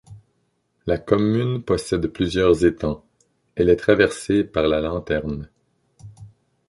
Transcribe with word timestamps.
La 0.87 0.97
commune 0.97 1.61
possède 1.63 2.07
plusieurs 2.07 2.65
étangs, 2.65 3.05
elle 3.53 3.69
est 3.69 3.75
traversée 3.75 4.43
par 4.43 4.63
la 4.67 4.81
Lanterne. 4.81 5.47